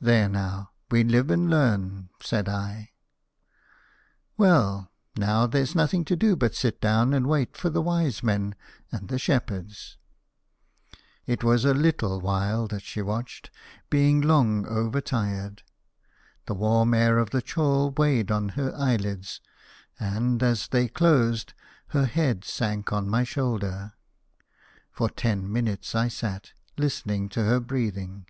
"There, 0.00 0.26
now! 0.26 0.70
We 0.90 1.04
live 1.04 1.30
and 1.30 1.50
learn," 1.50 2.08
said 2.22 2.48
I. 2.48 2.92
"Well, 4.38 4.90
now 5.18 5.46
there's 5.46 5.74
nothing 5.74 6.02
to 6.06 6.16
do 6.16 6.34
but 6.34 6.54
sit 6.54 6.80
down 6.80 7.12
and 7.12 7.26
wait 7.26 7.58
for 7.58 7.68
the 7.68 7.82
wise 7.82 8.22
men 8.22 8.54
and 8.90 9.08
the 9.08 9.18
shepherds." 9.18 9.98
It 11.26 11.44
was 11.44 11.66
a 11.66 11.74
little 11.74 12.22
while 12.22 12.68
that 12.68 12.82
she 12.84 13.02
watched, 13.02 13.50
being 13.90 14.22
long 14.22 14.64
over 14.66 14.98
tired. 15.02 15.62
The 16.46 16.54
warm 16.54 16.94
air 16.94 17.18
of 17.18 17.28
the 17.28 17.42
chall 17.42 17.90
weighed 17.90 18.30
on 18.30 18.48
her 18.56 18.74
eyelids; 18.74 19.42
and, 19.98 20.42
as 20.42 20.68
they 20.68 20.88
closed, 20.88 21.52
her 21.88 22.06
head 22.06 22.46
sank 22.46 22.94
on 22.94 23.10
my 23.10 23.24
shoulder. 23.24 23.92
For 24.90 25.10
ten 25.10 25.52
minutes 25.52 25.94
I 25.94 26.08
sat, 26.08 26.52
listening 26.78 27.28
to 27.28 27.44
her 27.44 27.60
breathing. 27.60 28.24